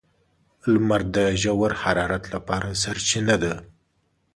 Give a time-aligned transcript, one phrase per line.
[0.71, 3.53] •لمر د ژور حرارت لپاره سرچینه ده.